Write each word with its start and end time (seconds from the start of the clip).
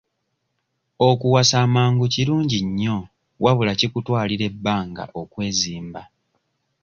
Okuwasa 1.09 1.55
amangu 1.65 2.05
kirungi 2.13 2.59
nnyo 2.67 2.97
wabula 3.43 3.71
kikutwalira 3.79 4.43
ebbanga 4.51 5.03
okwezimba. 5.21 6.01